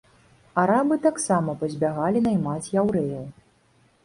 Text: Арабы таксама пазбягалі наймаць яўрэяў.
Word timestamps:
Арабы 0.61 0.97
таксама 1.03 1.55
пазбягалі 1.61 2.25
наймаць 2.29 2.71
яўрэяў. 2.85 3.23